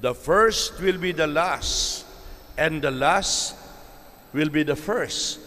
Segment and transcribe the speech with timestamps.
[0.00, 2.06] The first will be the last,
[2.56, 3.56] and the last
[4.32, 5.40] will be the first.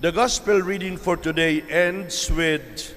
[0.00, 2.94] The gospel reading for today ends with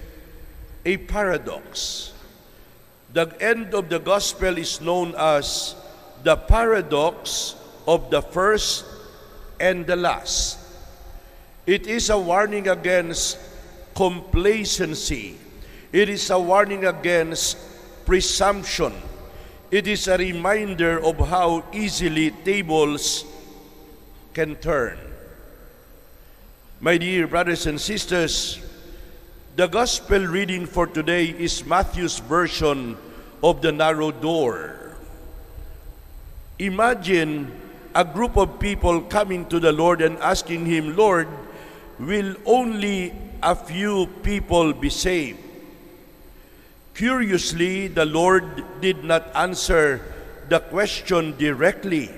[0.86, 2.14] a paradox.
[3.12, 5.76] The end of the gospel is known as
[6.24, 7.56] the paradox
[7.88, 8.86] of the first
[9.60, 10.60] and the last.
[11.68, 13.38] It is a warning against
[13.96, 15.38] complacency.
[15.92, 17.58] It is a warning against
[18.06, 18.94] presumption.
[19.72, 23.24] It is a reminder of how easily tables
[24.34, 25.00] can turn.
[26.82, 28.60] My dear brothers and sisters,
[29.56, 32.98] the gospel reading for today is Matthew's version
[33.42, 34.98] of the narrow door.
[36.60, 37.50] Imagine
[37.96, 41.30] a group of people coming to the Lord and asking Him, Lord,
[41.98, 45.40] will only a few people be saved?
[46.94, 50.02] Curiously, the Lord did not answer
[50.50, 52.12] the question directly.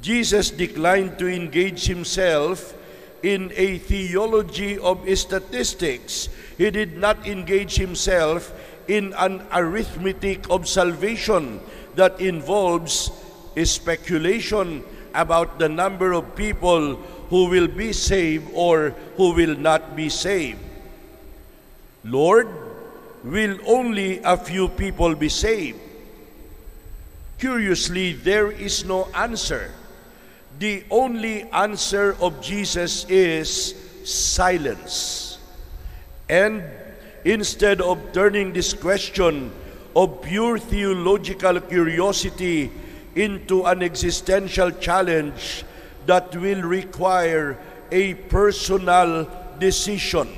[0.00, 2.74] Jesus declined to engage himself
[3.22, 6.28] in a theology of statistics.
[6.56, 8.54] He did not engage himself
[8.86, 11.60] in an arithmetic of salvation
[11.96, 13.10] that involves
[13.56, 14.84] a speculation
[15.14, 16.94] about the number of people
[17.28, 20.62] who will be saved or who will not be saved.
[22.04, 22.46] Lord,
[23.24, 25.78] will only a few people be saved?
[27.38, 29.70] Curiously, there is no answer.
[30.58, 35.38] The only answer of Jesus is silence.
[36.28, 36.64] And
[37.24, 39.52] instead of turning this question
[39.94, 42.70] of pure theological curiosity
[43.14, 45.64] into an existential challenge
[46.06, 47.58] that will require
[47.90, 50.28] a personal decision,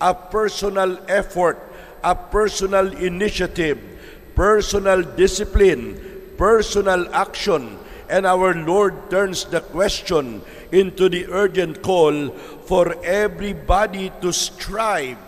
[0.00, 1.58] a personal effort
[2.06, 3.82] a personal initiative,
[4.36, 5.98] personal discipline,
[6.38, 7.76] personal action,
[8.08, 10.40] and our Lord turns the question
[10.70, 12.30] into the urgent call
[12.70, 15.18] for everybody to strive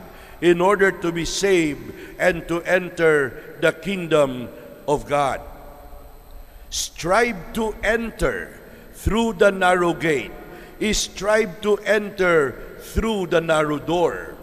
[0.40, 1.82] in order to be saved
[2.20, 4.46] and to enter the kingdom
[4.86, 5.42] of God.
[6.70, 8.54] Strive to enter
[8.94, 10.30] through the narrow gate.
[10.92, 14.37] Strive to enter through the narrow door.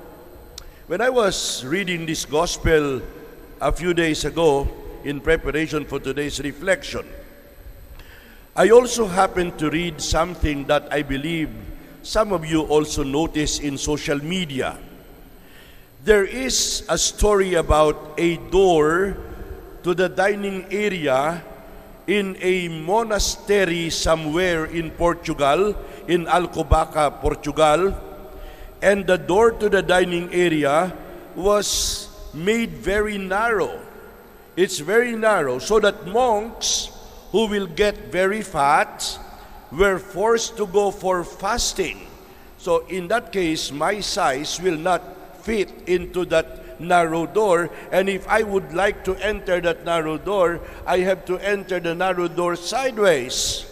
[0.85, 3.01] When I was reading this gospel
[3.59, 4.69] a few days ago
[5.03, 7.09] in preparation for today's reflection,
[8.55, 11.49] I also happened to read something that I believe
[12.03, 14.77] some of you also notice in social media.
[16.03, 19.17] There is a story about a door
[19.81, 21.41] to the dining area
[22.05, 25.73] in a monastery somewhere in Portugal,
[26.07, 27.89] in Alcobaça, Portugal,
[28.81, 30.93] and the door to the dining area
[31.35, 33.79] was made very narrow.
[34.55, 36.89] It's very narrow so that monks
[37.31, 39.19] who will get very fat
[39.71, 42.07] were forced to go for fasting.
[42.57, 45.03] So in that case, my size will not
[45.43, 47.69] fit into that narrow door.
[47.91, 51.95] And if I would like to enter that narrow door, I have to enter the
[51.95, 53.65] narrow door sideways.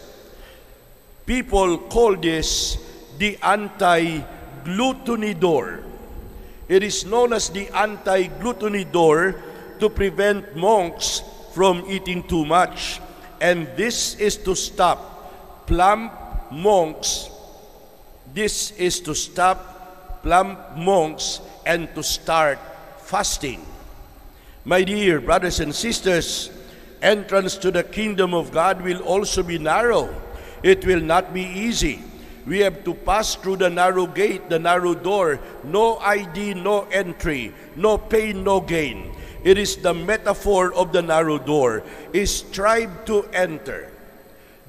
[1.26, 2.78] People call this
[3.18, 4.22] the anti
[4.64, 5.80] gluttony door.
[6.68, 9.36] It is known as the anti-gluttony door
[9.80, 11.22] to prevent monks
[11.54, 13.00] from eating too much.
[13.42, 16.14] And this is to stop plump
[16.52, 17.30] monks.
[18.34, 22.60] This is to stop plump monks and to start
[23.00, 23.66] fasting.
[24.66, 26.50] My dear brothers and sisters,
[27.02, 30.10] entrance to the kingdom of God will also be narrow.
[30.64, 32.02] It will not be easy.
[32.46, 35.40] We have to pass through the narrow gate, the narrow door.
[35.64, 37.54] No ID, no entry.
[37.76, 39.16] No pain, no gain.
[39.44, 41.84] It is the metaphor of the narrow door.
[42.12, 43.92] Is strive to enter.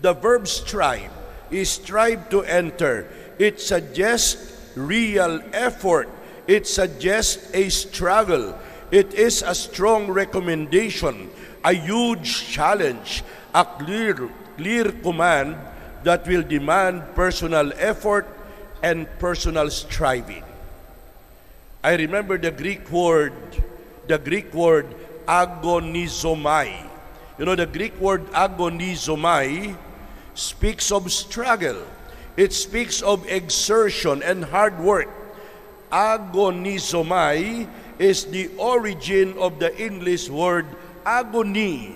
[0.02, 1.10] The verb strive
[1.50, 3.06] is strive to enter.
[3.38, 6.08] It suggests real effort.
[6.46, 8.58] It suggests a struggle.
[8.90, 11.30] It is a strong recommendation,
[11.64, 15.56] a huge challenge, a clear, clear command
[16.04, 18.28] that will demand personal effort
[18.82, 20.44] and personal striving.
[21.82, 23.32] I remember the Greek word,
[24.06, 24.86] the Greek word
[25.26, 26.72] agonizomai.
[27.38, 29.76] You know, the Greek word agonizomai
[30.34, 31.82] speaks of struggle.
[32.36, 35.08] It speaks of exertion and hard work.
[35.90, 37.68] Agonizomai
[37.98, 40.66] is the origin of the English word
[41.06, 41.94] agony.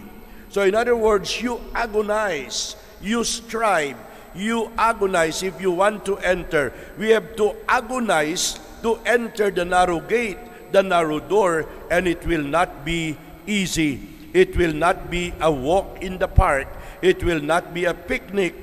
[0.51, 3.97] So in other words, you agonize, you strive,
[4.35, 6.73] you agonize if you want to enter.
[6.99, 10.39] We have to agonize to enter the narrow gate,
[10.73, 13.17] the narrow door, and it will not be
[13.47, 14.01] easy.
[14.33, 16.69] It will not be a walk in the park.
[17.03, 18.55] It will not be a picnic.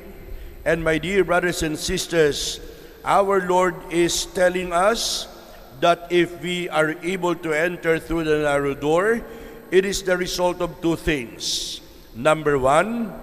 [0.64, 2.60] And my dear brothers and sisters,
[3.04, 5.28] our Lord is telling us
[5.80, 9.22] that if we are able to enter through the narrow door,
[9.72, 11.82] it is the result of two things.
[12.16, 13.14] Number one,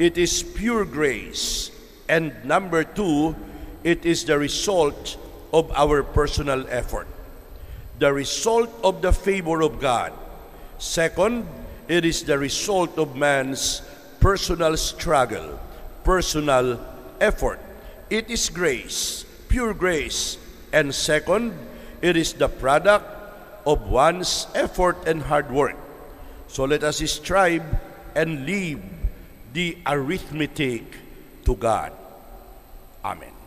[0.00, 1.70] it is pure grace.
[2.08, 3.36] And number two,
[3.84, 5.20] it is the result
[5.52, 7.06] of our personal effort.
[7.98, 10.14] The result of the favor of God.
[10.78, 11.46] Second,
[11.86, 13.82] it is the result of man's
[14.20, 15.60] personal struggle,
[16.02, 16.80] personal
[17.20, 17.60] effort.
[18.08, 20.38] It is grace, pure grace.
[20.72, 21.52] And second,
[22.00, 23.04] it is the product
[23.66, 25.76] of one's effort and hard work.
[26.48, 27.62] So let us strive
[28.16, 28.80] and leave
[29.52, 30.84] the arithmetic
[31.44, 31.92] to God.
[33.04, 33.39] Amen.